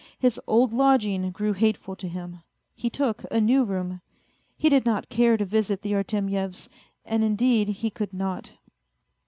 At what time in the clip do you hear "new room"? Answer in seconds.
3.39-4.01